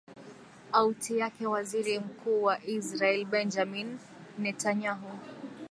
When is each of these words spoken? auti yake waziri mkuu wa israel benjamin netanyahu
auti 0.73 1.17
yake 1.17 1.47
waziri 1.47 1.99
mkuu 1.99 2.43
wa 2.43 2.63
israel 2.65 3.25
benjamin 3.25 3.99
netanyahu 4.39 5.11